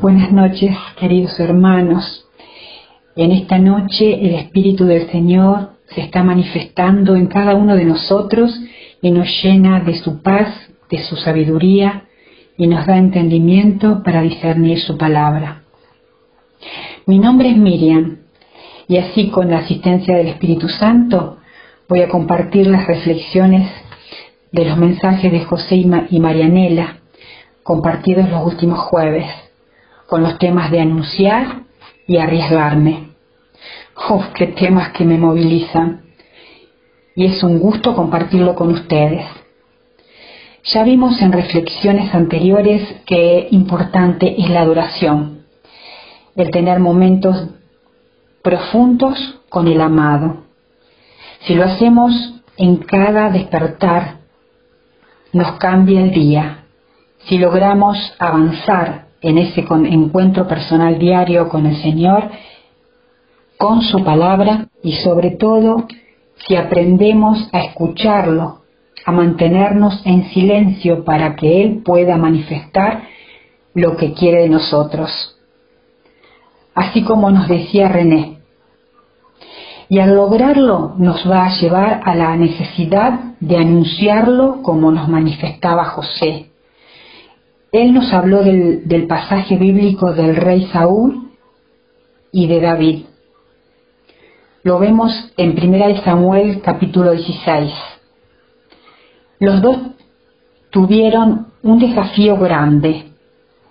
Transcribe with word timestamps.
Buenas 0.00 0.30
noches, 0.30 0.76
queridos 1.00 1.40
hermanos. 1.40 2.26
En 3.16 3.32
esta 3.32 3.58
noche 3.58 4.14
el 4.24 4.34
Espíritu 4.34 4.84
del 4.84 5.10
Señor 5.10 5.70
se 5.94 6.02
está 6.02 6.22
manifestando 6.22 7.16
en 7.16 7.26
cada 7.26 7.54
uno 7.54 7.74
de 7.74 7.84
nosotros 7.84 8.54
y 9.00 9.10
nos 9.10 9.26
llena 9.42 9.80
de 9.80 9.94
su 9.96 10.22
paz, 10.22 10.48
de 10.90 10.98
su 11.04 11.16
sabiduría 11.16 12.04
y 12.56 12.66
nos 12.66 12.86
da 12.86 12.98
entendimiento 12.98 14.02
para 14.04 14.22
discernir 14.22 14.78
su 14.80 14.96
palabra. 14.96 15.62
Mi 17.06 17.18
nombre 17.18 17.50
es 17.50 17.56
Miriam 17.56 18.18
y 18.86 18.98
así 18.98 19.30
con 19.30 19.50
la 19.50 19.58
asistencia 19.58 20.16
del 20.16 20.28
Espíritu 20.28 20.68
Santo 20.68 21.38
voy 21.88 22.02
a 22.02 22.08
compartir 22.08 22.66
las 22.66 22.86
reflexiones 22.86 23.70
de 24.52 24.64
los 24.66 24.76
mensajes 24.76 25.32
de 25.32 25.40
José 25.44 25.76
y 25.76 26.20
Marianela 26.20 26.98
compartidos 27.62 28.28
los 28.28 28.46
últimos 28.46 28.78
jueves 28.78 29.26
con 30.06 30.22
los 30.22 30.38
temas 30.38 30.70
de 30.70 30.80
anunciar 30.80 31.62
y 32.06 32.18
arriesgarme. 32.18 33.10
¡Uf, 34.10 34.26
qué 34.34 34.48
temas 34.48 34.92
que 34.92 35.04
me 35.04 35.18
movilizan! 35.18 36.02
Y 37.16 37.26
es 37.26 37.42
un 37.42 37.58
gusto 37.58 37.94
compartirlo 37.94 38.54
con 38.54 38.70
ustedes. 38.70 39.24
Ya 40.64 40.82
vimos 40.82 41.20
en 41.20 41.32
reflexiones 41.32 42.14
anteriores 42.14 43.02
que 43.06 43.48
importante 43.50 44.40
es 44.40 44.48
la 44.50 44.62
adoración, 44.62 45.44
el 46.36 46.50
tener 46.50 46.80
momentos 46.80 47.48
profundos 48.42 49.40
con 49.48 49.68
el 49.68 49.80
amado. 49.80 50.44
Si 51.40 51.54
lo 51.54 51.64
hacemos 51.64 52.34
en 52.56 52.76
cada 52.78 53.30
despertar, 53.30 54.20
nos 55.32 55.52
cambia 55.58 56.00
el 56.00 56.12
día. 56.12 56.64
Si 57.26 57.38
logramos 57.38 57.98
avanzar 58.18 59.03
en 59.24 59.38
ese 59.38 59.64
encuentro 59.70 60.46
personal 60.46 60.98
diario 60.98 61.48
con 61.48 61.64
el 61.64 61.76
Señor, 61.80 62.30
con 63.56 63.80
su 63.80 64.04
palabra 64.04 64.68
y 64.82 64.92
sobre 64.96 65.30
todo 65.30 65.86
si 66.46 66.56
aprendemos 66.56 67.48
a 67.52 67.60
escucharlo, 67.60 68.60
a 69.06 69.12
mantenernos 69.12 70.02
en 70.04 70.28
silencio 70.30 71.04
para 71.04 71.36
que 71.36 71.62
Él 71.62 71.82
pueda 71.82 72.18
manifestar 72.18 73.04
lo 73.72 73.96
que 73.96 74.12
quiere 74.12 74.42
de 74.42 74.50
nosotros. 74.50 75.10
Así 76.74 77.02
como 77.02 77.30
nos 77.30 77.48
decía 77.48 77.88
René, 77.88 78.38
y 79.88 80.00
al 80.00 80.14
lograrlo 80.14 80.94
nos 80.98 81.28
va 81.30 81.46
a 81.46 81.56
llevar 81.60 82.02
a 82.04 82.14
la 82.14 82.36
necesidad 82.36 83.20
de 83.40 83.56
anunciarlo 83.56 84.60
como 84.62 84.90
nos 84.90 85.08
manifestaba 85.08 85.84
José, 85.84 86.50
él 87.74 87.92
nos 87.92 88.12
habló 88.12 88.44
del, 88.44 89.06
pasaje 89.08 89.56
bíblico 89.56 90.12
del 90.12 90.36
rey 90.36 90.68
Saúl 90.72 91.32
y 92.30 92.46
de 92.46 92.60
David. 92.60 93.06
Lo 94.62 94.78
vemos 94.78 95.10
en 95.36 95.58
1 95.58 96.02
Samuel 96.04 96.62
capítulo 96.62 97.10
16. 97.10 97.72
Los 99.40 99.60
dos 99.60 99.76
tuvieron 100.70 101.48
un 101.64 101.80
desafío 101.80 102.36
grande, 102.36 103.06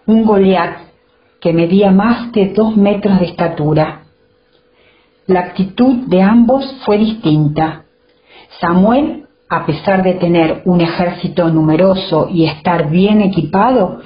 un 0.05 0.25
Goliat 0.25 0.79
que 1.39 1.53
medía 1.53 1.89
más 1.89 2.29
de 2.33 2.49
dos 2.49 2.75
metros 2.75 3.21
de 3.21 3.27
estatura. 3.27 4.03
La 5.27 5.39
actitud 5.39 6.07
de 6.07 6.21
ambos 6.21 6.75
fue 6.85 6.97
distinta. 6.97 7.85
Samuel 8.59 9.27
a 9.49 9.65
pesar 9.65 10.03
de 10.03 10.13
tener 10.15 10.61
un 10.65 10.81
ejército 10.81 11.49
numeroso 11.49 12.27
y 12.29 12.45
estar 12.45 12.89
bien 12.89 13.21
equipado, 13.21 13.99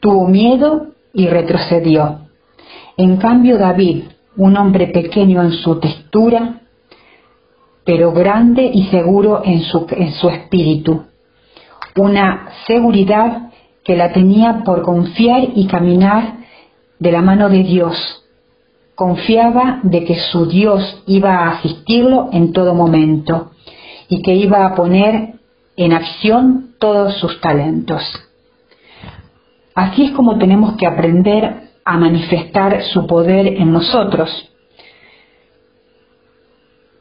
tuvo 0.00 0.28
miedo 0.28 0.86
y 1.12 1.26
retrocedió. 1.26 2.20
En 2.96 3.16
cambio 3.16 3.58
David, 3.58 4.04
un 4.36 4.56
hombre 4.56 4.88
pequeño 4.88 5.42
en 5.42 5.52
su 5.52 5.78
textura, 5.78 6.60
pero 7.84 8.12
grande 8.12 8.70
y 8.72 8.84
seguro 8.84 9.42
en 9.44 9.60
su, 9.60 9.86
en 9.90 10.12
su 10.12 10.28
espíritu, 10.28 11.04
una 11.96 12.48
seguridad 12.66 13.50
que 13.84 13.96
la 13.96 14.12
tenía 14.12 14.62
por 14.64 14.82
confiar 14.82 15.48
y 15.54 15.66
caminar 15.66 16.38
de 16.98 17.12
la 17.12 17.20
mano 17.20 17.48
de 17.50 17.62
Dios. 17.62 18.24
Confiaba 18.94 19.80
de 19.82 20.04
que 20.04 20.14
su 20.14 20.46
Dios 20.46 21.02
iba 21.06 21.36
a 21.36 21.58
asistirlo 21.58 22.30
en 22.32 22.52
todo 22.52 22.74
momento 22.74 23.50
y 24.08 24.22
que 24.22 24.34
iba 24.34 24.66
a 24.66 24.74
poner 24.74 25.34
en 25.76 25.92
acción 25.92 26.74
todos 26.78 27.14
sus 27.18 27.40
talentos. 27.40 28.02
Así 29.74 30.04
es 30.04 30.10
como 30.12 30.38
tenemos 30.38 30.76
que 30.76 30.86
aprender 30.86 31.70
a 31.84 31.98
manifestar 31.98 32.82
su 32.92 33.06
poder 33.06 33.46
en 33.46 33.72
nosotros, 33.72 34.30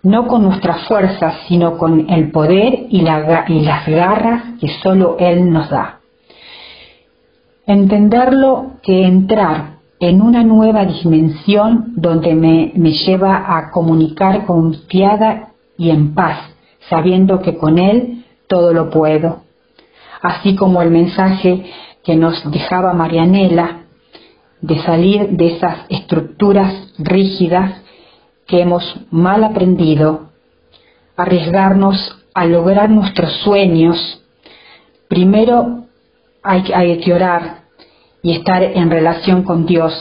no 0.02 0.28
con 0.28 0.44
nuestras 0.44 0.86
fuerzas, 0.88 1.36
sino 1.48 1.78
con 1.78 2.10
el 2.10 2.32
poder 2.32 2.88
y, 2.90 3.02
las 3.02 3.88
garras 3.88 4.44
que 4.60 4.68
solo 4.82 5.16
Él 5.20 5.52
nos 5.52 5.70
da. 5.70 6.00
Entenderlo 7.66 8.74
que 8.82 9.06
entrar 9.06 9.78
en 10.02 10.22
una 10.22 10.44
nueva 10.44 10.84
dimensión 10.84 11.94
donde 11.96 12.36
me, 12.36 12.74
me 12.76 12.92
lleva 12.92 13.58
a 13.58 13.72
comunicar 13.72 14.46
confiada 14.46 15.54
y 15.78 15.92
en 15.92 16.14
paz 16.14 16.53
sabiendo 16.90 17.42
que 17.42 17.58
con 17.58 17.80
Él 17.80 18.26
todo 18.48 18.74
lo 18.74 18.90
puedo. 18.90 19.44
Así 20.22 20.56
como 20.56 20.82
el 20.82 20.90
mensaje 20.90 21.66
que 22.04 22.16
nos 22.16 22.50
dejaba 22.52 22.94
Marianela 22.94 23.84
de 24.62 24.82
salir 24.84 25.30
de 25.30 25.48
esas 25.58 25.80
estructuras 25.90 26.94
rígidas 26.98 27.82
que 28.48 28.62
hemos 28.62 28.84
mal 29.12 29.44
aprendido, 29.44 30.30
arriesgarnos 31.18 32.18
a 32.34 32.46
lograr 32.46 32.90
nuestros 32.90 33.32
sueños, 33.44 34.22
primero 35.08 35.86
hay, 36.44 37.00
que 37.00 37.14
orar 37.14 37.64
y 38.22 38.34
estar 38.38 38.64
en 38.64 38.90
relación 38.90 39.44
con 39.44 39.66
Dios. 39.66 39.94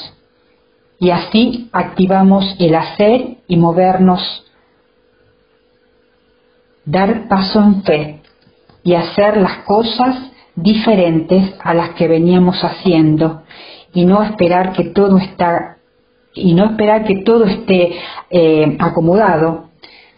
Y 0.99 1.11
así 1.11 1.69
activamos 1.73 2.57
el 2.59 2.75
hacer 2.75 3.39
y 3.49 3.57
movernos 3.57 4.21
dar 6.85 7.29
paso 7.29 7.63
en 7.63 7.83
fe 7.83 8.21
y 8.83 8.95
hacer 8.95 9.37
las 9.37 9.59
cosas 9.65 10.31
diferentes 10.55 11.55
a 11.63 11.75
las 11.75 11.91
que 11.91 12.09
veníamos 12.09 12.63
haciendo 12.63 13.43
y 13.95 14.05
no 14.05 14.23
esperar 14.23 14.73
que 14.73 14.85
todo 14.85 15.19
está 15.19 15.77
y 16.35 16.55
no 16.55 16.65
esperar 16.65 17.05
que 17.05 17.17
todo 17.17 17.45
esté 17.45 17.93
eh, 18.31 18.77
acomodado, 18.79 19.69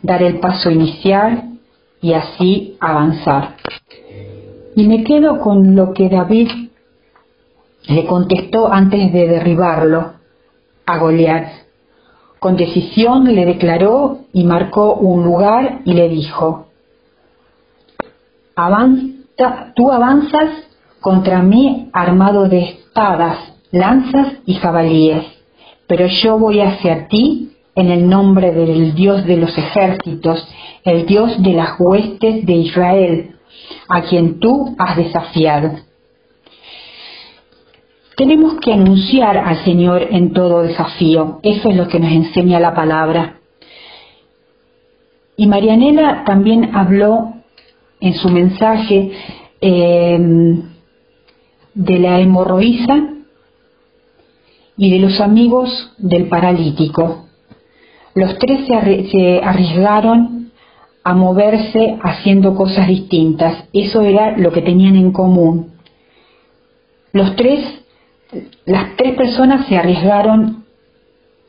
dar 0.02 0.22
el 0.22 0.38
paso 0.38 0.70
inicial 0.70 1.58
y 2.00 2.12
así 2.12 2.76
avanzar. 2.80 3.56
Y 4.76 4.86
me 4.86 5.02
quedo 5.02 5.40
con 5.40 5.74
lo 5.74 5.92
que 5.92 6.08
David 6.08 6.48
le 7.86 8.06
contestó 8.06 8.72
antes 8.72 9.12
de 9.12 9.26
derribarlo 9.26 10.12
a 10.86 10.98
Goliat. 10.98 11.63
Con 12.44 12.58
decisión 12.58 13.24
le 13.34 13.46
declaró 13.46 14.18
y 14.34 14.44
marcó 14.44 14.96
un 14.96 15.24
lugar 15.24 15.80
y 15.86 15.94
le 15.94 16.10
dijo, 16.10 16.66
tú 19.74 19.90
avanzas 19.90 20.50
contra 21.00 21.40
mí 21.40 21.88
armado 21.94 22.46
de 22.46 22.64
espadas, 22.64 23.38
lanzas 23.70 24.34
y 24.44 24.56
jabalíes, 24.56 25.24
pero 25.86 26.06
yo 26.06 26.38
voy 26.38 26.60
hacia 26.60 27.08
ti 27.08 27.52
en 27.76 27.88
el 27.88 28.10
nombre 28.10 28.52
del 28.52 28.94
Dios 28.94 29.24
de 29.24 29.38
los 29.38 29.56
ejércitos, 29.56 30.46
el 30.84 31.06
Dios 31.06 31.42
de 31.42 31.54
las 31.54 31.80
huestes 31.80 32.44
de 32.44 32.52
Israel, 32.52 33.36
a 33.88 34.02
quien 34.02 34.38
tú 34.38 34.76
has 34.78 34.98
desafiado. 34.98 35.70
Tenemos 38.16 38.60
que 38.60 38.72
anunciar 38.72 39.36
al 39.38 39.64
Señor 39.64 40.06
en 40.10 40.32
todo 40.32 40.62
desafío. 40.62 41.40
Eso 41.42 41.68
es 41.68 41.76
lo 41.76 41.88
que 41.88 41.98
nos 41.98 42.12
enseña 42.12 42.60
la 42.60 42.74
palabra. 42.74 43.40
Y 45.36 45.48
Marianela 45.48 46.22
también 46.24 46.76
habló 46.76 47.34
en 48.00 48.14
su 48.14 48.28
mensaje 48.28 49.10
em, 49.60 50.62
de 51.74 51.98
la 51.98 52.20
hemorroísa 52.20 53.08
y 54.76 54.90
de 54.90 54.98
los 55.00 55.20
amigos 55.20 55.92
del 55.98 56.28
paralítico. 56.28 57.26
Los 58.14 58.38
tres 58.38 58.66
se 59.10 59.40
arriesgaron 59.42 60.52
a 61.02 61.14
moverse 61.14 61.98
haciendo 62.00 62.54
cosas 62.54 62.86
distintas. 62.86 63.64
Eso 63.72 64.02
era 64.02 64.36
lo 64.38 64.52
que 64.52 64.62
tenían 64.62 64.94
en 64.94 65.10
común. 65.10 65.72
Los 67.12 67.34
tres 67.34 67.83
las 68.66 68.96
tres 68.96 69.14
personas 69.14 69.66
se 69.66 69.76
arriesgaron 69.76 70.64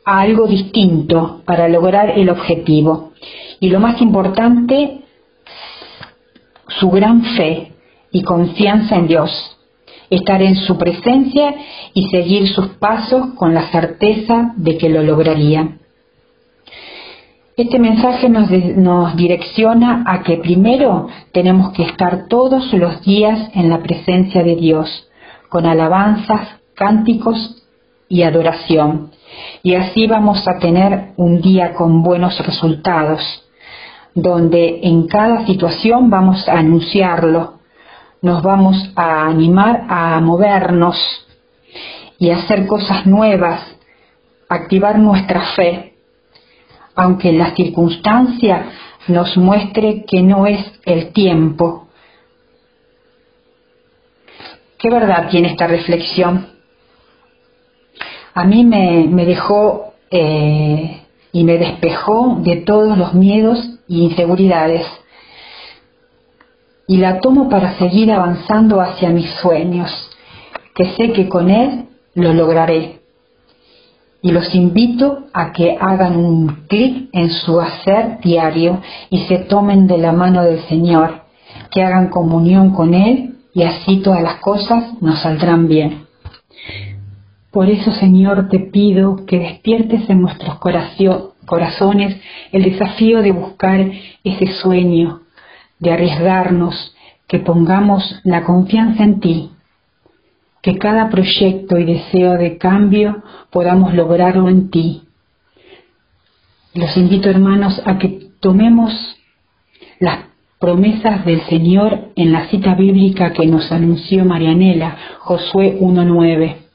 a 0.04 0.20
algo 0.20 0.46
distinto 0.46 1.42
para 1.44 1.68
lograr 1.68 2.10
el 2.18 2.30
objetivo. 2.30 3.12
Y 3.60 3.70
lo 3.70 3.80
más 3.80 4.00
importante, 4.00 5.00
su 6.68 6.90
gran 6.90 7.22
fe 7.36 7.72
y 8.12 8.22
confianza 8.22 8.96
en 8.96 9.08
Dios. 9.08 9.52
estar 10.08 10.40
en 10.40 10.54
su 10.54 10.78
presencia 10.78 11.52
y 11.92 12.08
seguir 12.10 12.46
sus 12.46 12.68
pasos 12.78 13.34
con 13.34 13.54
la 13.54 13.72
certeza 13.72 14.52
de 14.56 14.78
que 14.78 14.88
lo 14.88 15.02
lograría. 15.02 15.78
Este 17.56 17.80
mensaje 17.80 18.28
nos, 18.28 18.48
nos, 18.50 19.16
direcciona 19.16 20.04
a 20.06 20.22
que 20.22 20.36
primero 20.36 21.08
tenemos 21.32 21.72
que 21.72 21.82
estar 21.82 22.28
todos 22.28 22.72
los 22.72 23.02
días 23.02 23.50
en 23.54 23.68
la 23.68 23.82
presencia 23.82 24.44
de 24.44 24.54
Dios, 24.54 25.08
con 25.48 25.66
alabanzas, 25.66 26.60
cánticos 26.76 27.62
y 28.08 28.22
adoración. 28.22 29.10
Y 29.62 29.74
así 29.74 30.06
vamos 30.06 30.46
a 30.46 30.58
tener 30.58 31.12
un 31.16 31.40
día 31.40 31.74
con 31.74 32.02
buenos 32.02 32.38
resultados, 32.46 33.20
donde 34.14 34.80
en 34.82 35.08
cada 35.08 35.44
situación 35.46 36.08
vamos 36.08 36.48
a 36.48 36.58
anunciarlo, 36.58 37.54
nos 38.22 38.42
vamos 38.42 38.76
a 38.94 39.26
animar 39.26 39.86
a 39.88 40.20
movernos 40.20 40.96
y 42.18 42.30
a 42.30 42.38
hacer 42.38 42.66
cosas 42.66 43.06
nuevas, 43.06 43.60
activar 44.48 44.98
nuestra 44.98 45.40
fe, 45.54 45.94
aunque 46.94 47.32
la 47.32 47.54
circunstancia 47.54 48.70
nos 49.08 49.36
muestre 49.36 50.04
que 50.06 50.22
no 50.22 50.46
es 50.46 50.64
el 50.84 51.12
tiempo. 51.12 51.88
¿Qué 54.78 54.90
verdad 54.90 55.28
tiene 55.30 55.48
esta 55.48 55.66
reflexión? 55.66 56.55
A 58.36 58.44
mí 58.44 58.64
me, 58.64 59.24
dejó 59.24 59.94
eh, 60.10 61.00
y 61.32 61.42
me 61.42 61.56
despejó 61.56 62.36
de 62.42 62.56
todos 62.56 62.98
los 62.98 63.14
miedos 63.14 63.58
e 63.88 63.94
inseguridades 63.94 64.84
y 66.86 66.98
la 66.98 67.18
tomo 67.20 67.48
para 67.48 67.78
seguir 67.78 68.12
avanzando 68.12 68.82
hacia 68.82 69.08
mis 69.08 69.30
sueños, 69.40 69.90
que 70.74 70.84
sé 70.96 71.12
que 71.12 71.30
con 71.30 71.48
Él 71.48 71.86
lo 72.14 72.34
lograré. 72.34 73.00
Y 74.20 74.32
los 74.32 74.54
invito 74.54 75.20
a 75.32 75.52
que 75.52 75.78
hagan 75.80 76.18
un 76.18 76.66
clic 76.68 77.08
en 77.12 77.30
su 77.30 77.58
hacer 77.58 78.20
diario 78.20 78.82
y 79.08 79.20
se 79.28 79.38
tomen 79.38 79.86
de 79.86 79.96
la 79.96 80.12
mano 80.12 80.42
del 80.42 80.60
Señor, 80.64 81.22
que 81.70 81.82
hagan 81.82 82.10
comunión 82.10 82.74
con 82.74 82.92
Él 82.92 83.38
y 83.54 83.62
así 83.62 84.02
todas 84.02 84.22
las 84.22 84.40
cosas 84.40 85.00
nos 85.00 85.22
saldrán 85.22 85.68
bien. 85.68 86.06
Por 87.56 87.70
eso, 87.70 87.90
Señor, 87.92 88.50
te 88.50 88.58
pido 88.58 89.24
que 89.24 89.38
despiertes 89.38 90.10
en 90.10 90.20
nuestros 90.20 90.58
corazones 90.58 92.20
el 92.52 92.64
desafío 92.64 93.22
de 93.22 93.32
buscar 93.32 93.80
ese 94.22 94.46
sueño, 94.60 95.22
de 95.78 95.90
arriesgarnos, 95.90 96.94
que 97.26 97.38
pongamos 97.38 98.20
la 98.24 98.44
confianza 98.44 99.04
en 99.04 99.20
ti, 99.20 99.52
que 100.60 100.76
cada 100.76 101.08
proyecto 101.08 101.78
y 101.78 101.86
deseo 101.86 102.32
de 102.36 102.58
cambio 102.58 103.22
podamos 103.50 103.94
lograrlo 103.94 104.50
en 104.50 104.68
ti. 104.68 105.04
Los 106.74 106.94
invito, 106.98 107.30
hermanos, 107.30 107.80
a 107.86 107.96
que 107.96 108.32
tomemos 108.38 108.92
las 109.98 110.26
promesas 110.60 111.24
del 111.24 111.40
Señor 111.46 112.10
en 112.16 112.32
la 112.32 112.48
cita 112.48 112.74
bíblica 112.74 113.32
que 113.32 113.46
nos 113.46 113.72
anunció 113.72 114.26
Marianela, 114.26 114.98
Josué 115.20 115.78
1.9. 115.80 116.65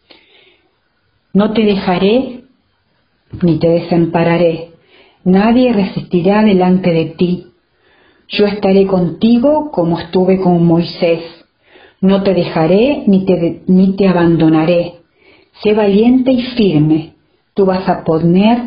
No 1.33 1.53
te 1.53 1.63
dejaré 1.63 2.43
ni 3.41 3.59
te 3.59 3.69
desampararé, 3.69 4.71
nadie 5.23 5.71
resistirá 5.71 6.43
delante 6.43 6.91
de 6.91 7.05
ti 7.05 7.51
yo 8.31 8.45
estaré 8.45 8.87
contigo 8.87 9.71
como 9.71 9.99
estuve 9.99 10.39
con 10.39 10.65
Moisés. 10.65 11.21
No 11.99 12.23
te 12.23 12.33
dejaré 12.33 13.03
ni 13.05 13.25
te, 13.25 13.61
ni 13.67 13.95
te 13.97 14.07
abandonaré. 14.07 14.93
Sé 15.61 15.73
valiente 15.73 16.31
y 16.31 16.41
firme. 16.41 17.13
Tú 17.53 17.65
vas 17.65 17.87
a 17.89 18.05
poner 18.05 18.57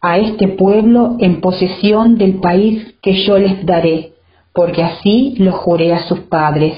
a 0.00 0.18
este 0.18 0.48
pueblo 0.48 1.16
en 1.20 1.40
posesión 1.40 2.18
del 2.18 2.40
país 2.40 2.96
que 3.00 3.24
yo 3.24 3.38
les 3.38 3.64
daré, 3.64 4.14
porque 4.52 4.82
así 4.82 5.36
lo 5.38 5.52
juré 5.52 5.92
a 5.92 6.06
sus 6.08 6.20
padres. 6.20 6.74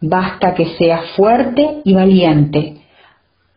Basta 0.00 0.54
que 0.54 0.66
seas 0.78 1.10
fuerte 1.16 1.80
y 1.84 1.94
valiente 1.94 2.79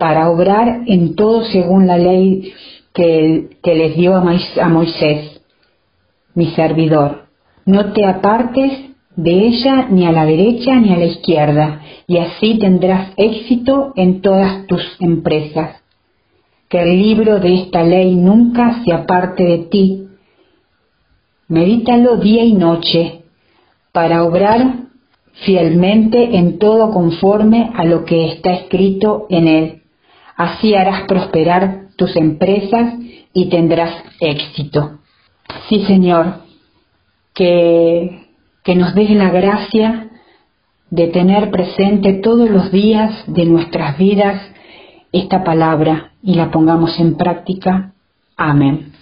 para 0.03 0.29
obrar 0.29 0.81
en 0.87 1.15
todo 1.15 1.45
según 1.45 1.87
la 1.87 1.97
ley 1.97 2.51
que, 2.93 3.47
les 3.63 3.95
dio 3.95 4.17
a 4.17 4.67
Moisés, 4.67 5.41
mi 6.35 6.47
servidor 6.47 7.27
no 7.65 7.93
te 7.93 8.05
apartes 8.05 8.73
de 9.15 9.31
ella 9.31 9.87
ni 9.89 10.05
a 10.05 10.11
la 10.11 10.25
derecha 10.25 10.75
ni 10.75 10.91
a 10.91 10.97
la 10.97 11.05
izquierda, 11.05 11.83
y 12.05 12.17
así 12.17 12.59
tendrás 12.59 13.13
éxito 13.15 13.93
en 13.95 14.19
todas 14.19 14.67
tus 14.67 14.81
empresas. 14.99 15.81
Que 16.67 16.81
el 16.81 17.01
libro 17.01 17.39
de 17.39 17.53
esta 17.61 17.81
ley 17.81 18.13
nunca 18.13 18.83
se 18.83 18.91
aparte 18.91 19.45
de 19.45 19.57
ti. 19.59 20.07
Medítalo 21.47 22.17
día 22.17 22.43
y 22.43 22.51
noche 22.51 23.21
para 23.93 24.25
obrar 24.25 24.79
fielmente 25.45 26.35
en 26.35 26.59
todo 26.59 26.91
conforme 26.91 27.71
a 27.73 27.85
lo 27.85 28.03
que 28.03 28.33
está 28.33 28.51
escrito 28.51 29.27
en 29.29 29.47
él. 29.47 29.82
Así 30.35 30.75
harás 30.75 31.03
prosperar 31.07 31.87
tus 31.95 32.15
empresas 32.15 32.95
y 33.33 33.49
tendrás 33.49 34.03
éxito. 34.19 34.99
Sí, 35.69 35.85
Señor, 35.85 36.41
que, 37.33 38.27
que 38.63 38.75
nos 38.75 38.93
dé 38.95 39.09
la 39.09 39.29
gracia 39.29 40.09
de 40.89 41.07
tener 41.07 41.49
presente 41.49 42.13
todos 42.13 42.49
los 42.49 42.71
días 42.71 43.23
de 43.27 43.45
nuestras 43.45 43.97
vidas 43.97 44.41
esta 45.11 45.43
palabra 45.43 46.11
y 46.21 46.35
la 46.35 46.51
pongamos 46.51 46.99
en 46.99 47.15
práctica. 47.15 47.93
Amén. 48.37 48.92